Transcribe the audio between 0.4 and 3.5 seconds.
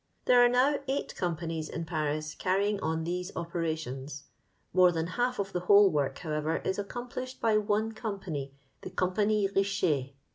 are now eight companies in Paris carrying on these